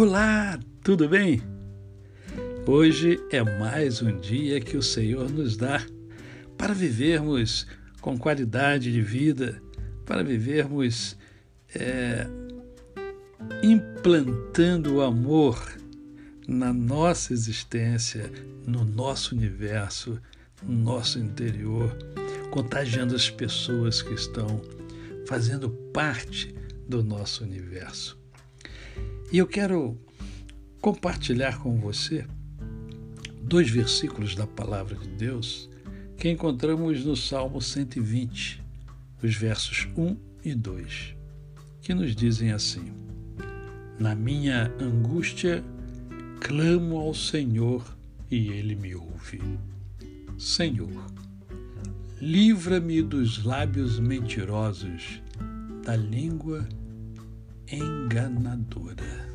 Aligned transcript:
Olá, 0.00 0.56
tudo 0.84 1.08
bem? 1.08 1.42
Hoje 2.64 3.18
é 3.32 3.42
mais 3.42 4.00
um 4.00 4.16
dia 4.20 4.60
que 4.60 4.76
o 4.76 4.82
Senhor 4.82 5.28
nos 5.28 5.56
dá 5.56 5.84
para 6.56 6.72
vivermos 6.72 7.66
com 8.00 8.16
qualidade 8.16 8.92
de 8.92 9.02
vida, 9.02 9.60
para 10.06 10.22
vivermos 10.22 11.16
é, 11.74 12.28
implantando 13.60 14.94
o 14.94 15.02
amor 15.02 15.60
na 16.46 16.72
nossa 16.72 17.32
existência, 17.32 18.30
no 18.64 18.84
nosso 18.84 19.34
universo, 19.34 20.22
no 20.62 20.78
nosso 20.78 21.18
interior, 21.18 21.92
contagiando 22.52 23.16
as 23.16 23.28
pessoas 23.28 24.00
que 24.00 24.14
estão 24.14 24.62
fazendo 25.26 25.68
parte 25.92 26.54
do 26.88 27.02
nosso 27.02 27.42
universo. 27.42 28.17
E 29.30 29.36
eu 29.36 29.46
quero 29.46 30.00
compartilhar 30.80 31.58
com 31.58 31.78
você 31.78 32.24
dois 33.42 33.68
versículos 33.68 34.34
da 34.34 34.46
palavra 34.46 34.96
de 34.96 35.06
Deus 35.06 35.68
que 36.16 36.30
encontramos 36.30 37.04
no 37.04 37.14
Salmo 37.14 37.60
120, 37.60 38.64
os 39.22 39.34
versos 39.34 39.86
1 39.94 40.16
e 40.42 40.54
2, 40.54 41.14
que 41.82 41.92
nos 41.92 42.16
dizem 42.16 42.52
assim: 42.52 42.90
Na 43.98 44.14
minha 44.14 44.72
angústia 44.80 45.62
clamo 46.40 46.96
ao 46.96 47.12
Senhor 47.12 47.84
e 48.30 48.48
ele 48.48 48.74
me 48.74 48.94
ouve. 48.94 49.42
Senhor, 50.38 51.04
livra-me 52.18 53.02
dos 53.02 53.44
lábios 53.44 54.00
mentirosos, 54.00 55.20
da 55.84 55.94
língua 55.94 56.66
enganadora. 57.70 59.28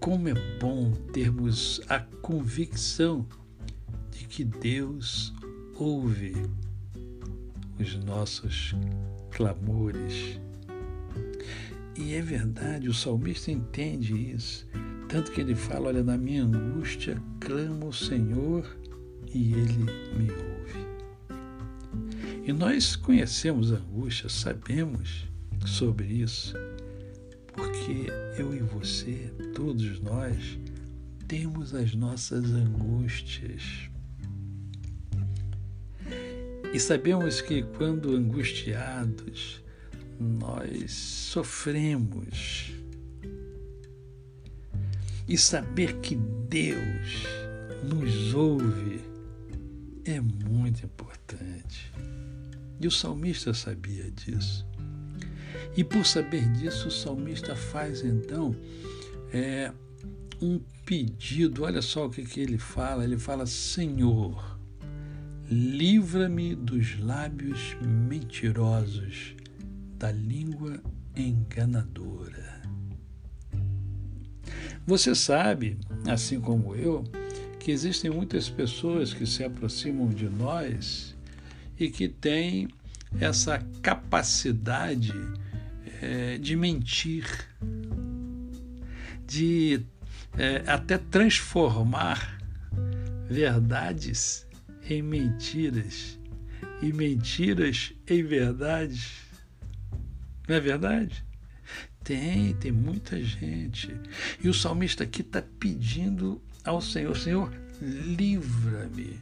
Como 0.00 0.28
é 0.28 0.34
bom 0.58 0.92
termos 1.12 1.80
a 1.88 2.00
convicção 2.00 3.26
de 4.10 4.26
que 4.26 4.44
Deus 4.44 5.32
ouve 5.74 6.34
os 7.78 7.96
nossos 8.04 8.74
clamores. 9.30 10.40
E 11.96 12.14
é 12.14 12.22
verdade, 12.22 12.88
o 12.88 12.94
salmista 12.94 13.50
entende 13.50 14.32
isso. 14.32 14.66
Tanto 15.08 15.30
que 15.30 15.40
ele 15.40 15.54
fala: 15.54 15.88
Olha, 15.88 16.02
na 16.02 16.16
minha 16.16 16.44
angústia 16.44 17.22
clamo 17.38 17.86
ao 17.86 17.92
Senhor 17.92 18.66
e 19.32 19.52
ele 19.52 19.84
me 20.16 20.30
ouve. 20.30 20.86
E 22.44 22.52
nós 22.52 22.96
conhecemos 22.96 23.72
a 23.72 23.76
angústia, 23.76 24.28
sabemos 24.28 25.31
sobre 25.66 26.06
isso, 26.06 26.54
porque 27.52 28.06
eu 28.38 28.54
e 28.54 28.60
você, 28.60 29.32
todos 29.54 30.00
nós, 30.00 30.58
temos 31.28 31.74
as 31.74 31.94
nossas 31.94 32.44
angústias. 32.50 33.62
E 36.72 36.80
sabemos 36.80 37.40
que 37.40 37.62
quando 37.62 38.16
angustiados, 38.16 39.62
nós 40.18 40.92
sofremos. 40.92 42.72
E 45.28 45.36
saber 45.38 45.94
que 46.00 46.16
Deus 46.16 47.24
nos 47.82 48.34
ouve 48.34 49.00
é 50.04 50.20
muito 50.20 50.84
importante. 50.84 51.92
E 52.80 52.86
o 52.86 52.90
salmista 52.90 53.54
sabia 53.54 54.10
disso. 54.10 54.66
E 55.76 55.82
por 55.82 56.04
saber 56.04 56.48
disso, 56.50 56.88
o 56.88 56.90
salmista 56.90 57.54
faz 57.56 58.04
então 58.04 58.54
é, 59.32 59.72
um 60.40 60.60
pedido. 60.84 61.64
Olha 61.64 61.82
só 61.82 62.06
o 62.06 62.10
que, 62.10 62.24
que 62.24 62.40
ele 62.40 62.58
fala: 62.58 63.04
ele 63.04 63.18
fala, 63.18 63.46
Senhor, 63.46 64.58
livra-me 65.50 66.54
dos 66.54 66.98
lábios 67.00 67.76
mentirosos, 67.80 69.34
da 69.98 70.10
língua 70.10 70.80
enganadora. 71.16 72.62
Você 74.86 75.14
sabe, 75.14 75.78
assim 76.08 76.40
como 76.40 76.74
eu, 76.74 77.04
que 77.60 77.70
existem 77.70 78.10
muitas 78.10 78.48
pessoas 78.48 79.14
que 79.14 79.24
se 79.24 79.44
aproximam 79.44 80.08
de 80.08 80.28
nós 80.28 81.14
e 81.78 81.88
que 81.88 82.08
têm 82.08 82.68
essa 83.20 83.58
capacidade 83.80 85.12
é, 86.00 86.38
de 86.38 86.56
mentir, 86.56 87.24
de 89.26 89.84
é, 90.36 90.62
até 90.66 90.98
transformar 90.98 92.38
verdades 93.28 94.46
em 94.88 95.02
mentiras 95.02 96.18
e 96.80 96.92
mentiras 96.92 97.92
em 98.08 98.22
verdades. 98.22 99.12
Não 100.48 100.56
é 100.56 100.60
verdade? 100.60 101.24
Tem, 102.02 102.52
tem 102.54 102.72
muita 102.72 103.22
gente. 103.22 103.94
E 104.42 104.48
o 104.48 104.54
salmista 104.54 105.04
aqui 105.04 105.20
está 105.22 105.42
pedindo 105.60 106.42
ao 106.64 106.80
Senhor: 106.80 107.16
Senhor, 107.16 107.52
livra-me 107.80 109.20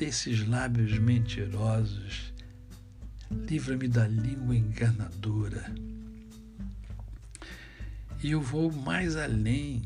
desses 0.00 0.48
lábios 0.48 0.98
mentirosos 0.98 2.32
livra-me 3.46 3.86
da 3.86 4.08
língua 4.08 4.56
enganadora. 4.56 5.70
E 8.22 8.30
eu 8.30 8.40
vou 8.40 8.72
mais 8.72 9.14
além. 9.14 9.82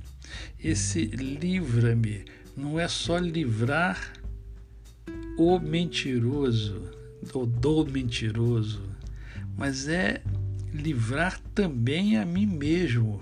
Esse 0.57 1.07
livra-me 1.07 2.27
não 2.57 2.79
é 2.79 2.87
só 2.87 3.19
livrar 3.19 4.13
o 5.37 5.59
mentiroso, 5.59 6.93
ou 7.33 7.45
do 7.45 7.85
mentiroso, 7.85 8.89
mas 9.57 9.89
é 9.89 10.23
livrar 10.73 11.41
também 11.57 12.19
a 12.19 12.25
mim 12.25 12.47
mesmo. 12.47 13.21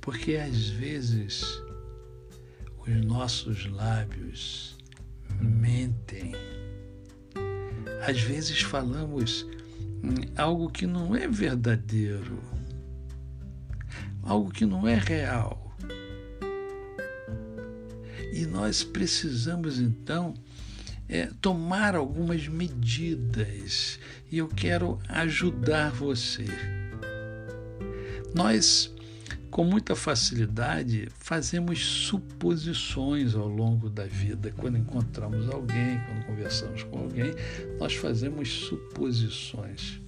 Porque 0.00 0.36
às 0.36 0.70
vezes 0.70 1.44
os 2.78 3.04
nossos 3.04 3.66
lábios 3.66 4.79
mentem 5.40 6.34
às 8.00 8.20
vezes 8.20 8.62
falamos 8.62 9.46
algo 10.36 10.70
que 10.70 10.86
não 10.86 11.14
é 11.14 11.28
verdadeiro, 11.28 12.40
algo 14.22 14.50
que 14.50 14.64
não 14.64 14.88
é 14.88 14.94
real. 14.94 15.76
E 18.32 18.46
nós 18.46 18.82
precisamos 18.82 19.78
então 19.78 20.32
é, 21.08 21.26
tomar 21.40 21.94
algumas 21.94 22.48
medidas 22.48 23.98
e 24.30 24.38
eu 24.38 24.48
quero 24.48 24.98
ajudar 25.08 25.90
você. 25.90 26.46
Nós 28.34 28.94
com 29.50 29.64
muita 29.64 29.96
facilidade, 29.96 31.08
fazemos 31.18 31.84
suposições 31.84 33.34
ao 33.34 33.48
longo 33.48 33.90
da 33.90 34.06
vida. 34.06 34.54
Quando 34.56 34.78
encontramos 34.78 35.48
alguém, 35.50 36.00
quando 36.06 36.26
conversamos 36.26 36.82
com 36.84 36.98
alguém, 37.00 37.32
nós 37.78 37.94
fazemos 37.94 38.48
suposições. 38.48 40.00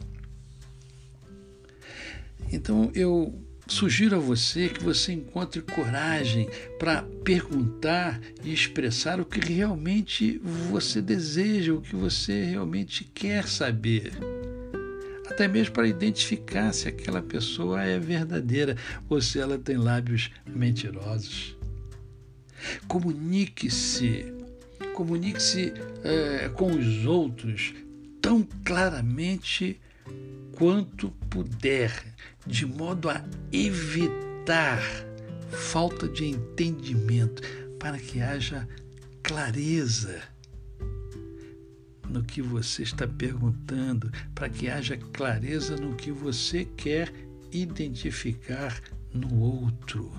Então 2.52 2.90
eu 2.94 3.34
sugiro 3.66 4.16
a 4.16 4.18
você 4.18 4.68
que 4.68 4.82
você 4.82 5.12
encontre 5.12 5.62
coragem 5.62 6.48
para 6.78 7.02
perguntar 7.24 8.20
e 8.44 8.52
expressar 8.52 9.20
o 9.20 9.24
que 9.24 9.40
realmente 9.40 10.38
você 10.70 11.00
deseja, 11.00 11.72
o 11.72 11.80
que 11.80 11.96
você 11.96 12.44
realmente 12.44 13.04
quer 13.04 13.48
saber 13.48 14.12
até 15.28 15.46
mesmo 15.48 15.74
para 15.74 15.86
identificar 15.86 16.72
se 16.72 16.88
aquela 16.88 17.22
pessoa 17.22 17.82
é 17.82 17.98
verdadeira 17.98 18.76
ou 19.08 19.20
se 19.20 19.38
ela 19.38 19.58
tem 19.58 19.76
lábios 19.76 20.30
mentirosos. 20.46 21.56
Comunique-se, 22.86 24.32
comunique-se 24.94 25.72
é, 26.04 26.48
com 26.50 26.72
os 26.72 27.06
outros 27.06 27.74
tão 28.20 28.46
claramente 28.64 29.80
quanto 30.52 31.10
puder, 31.28 31.92
de 32.46 32.64
modo 32.64 33.10
a 33.10 33.24
evitar 33.52 34.80
falta 35.50 36.08
de 36.08 36.26
entendimento, 36.26 37.42
para 37.78 37.98
que 37.98 38.20
haja 38.20 38.68
clareza 39.22 40.22
no 42.12 42.22
que 42.22 42.42
você 42.42 42.82
está 42.82 43.08
perguntando, 43.08 44.12
para 44.34 44.48
que 44.48 44.68
haja 44.68 44.96
clareza 44.96 45.76
no 45.76 45.94
que 45.96 46.12
você 46.12 46.64
quer 46.64 47.12
identificar 47.50 48.80
no 49.12 49.40
outro. 49.40 50.12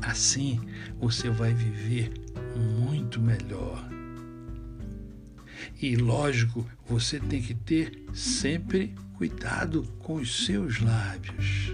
Assim 0.00 0.60
você 0.98 1.28
vai 1.28 1.52
viver 1.52 2.12
muito 2.56 3.20
melhor. 3.20 3.88
E 5.80 5.96
lógico, 5.96 6.68
você 6.88 7.20
tem 7.20 7.40
que 7.40 7.54
ter 7.54 8.04
sempre 8.12 8.94
cuidado 9.14 9.82
com 10.00 10.14
os 10.14 10.44
seus 10.44 10.80
lábios. 10.80 11.72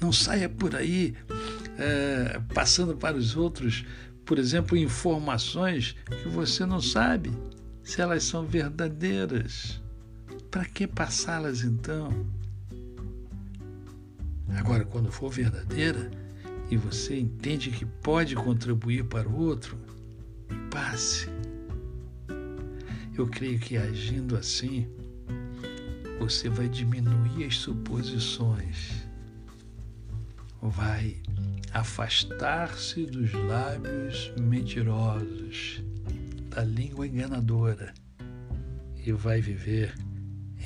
Não 0.00 0.12
saia 0.12 0.48
por 0.48 0.76
aí 0.76 1.14
é, 1.78 2.40
passando 2.52 2.96
para 2.96 3.16
os 3.16 3.36
outros, 3.36 3.84
por 4.26 4.38
exemplo, 4.38 4.76
informações 4.76 5.96
que 6.22 6.28
você 6.28 6.66
não 6.66 6.80
sabe 6.80 7.32
se 7.82 8.02
elas 8.02 8.24
são 8.24 8.44
verdadeiras. 8.44 9.80
Para 10.50 10.64
que 10.64 10.86
passá-las 10.86 11.62
então? 11.62 12.26
Agora, 14.56 14.84
quando 14.84 15.12
for 15.12 15.30
verdadeira 15.30 16.10
e 16.70 16.76
você 16.76 17.18
entende 17.18 17.70
que 17.70 17.84
pode 17.84 18.34
contribuir 18.34 19.04
para 19.04 19.28
o 19.28 19.38
outro, 19.38 19.78
passe. 20.70 21.28
Eu 23.16 23.26
creio 23.26 23.58
que 23.58 23.76
agindo 23.76 24.36
assim, 24.36 24.86
você 26.18 26.48
vai 26.48 26.68
diminuir 26.68 27.44
as 27.44 27.56
suposições, 27.56 29.07
vai 30.60 31.16
afastar-se 31.72 33.06
dos 33.06 33.32
lábios 33.32 34.32
mentirosos, 34.40 35.82
da 36.48 36.64
língua 36.64 37.06
enganadora 37.06 37.92
e 39.04 39.12
vai 39.12 39.40
viver 39.40 39.94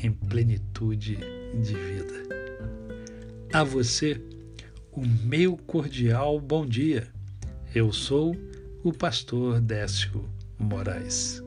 em 0.03 0.13
plenitude 0.13 1.17
de 1.17 1.75
vida. 1.75 2.23
A 3.53 3.63
você, 3.63 4.21
o 4.93 5.07
meu 5.07 5.57
cordial 5.57 6.41
bom 6.41 6.67
dia. 6.67 7.07
Eu 7.75 7.93
sou 7.93 8.37
o 8.83 8.93
pastor 8.93 9.61
Décio 9.61 10.29
Moraes. 10.59 11.43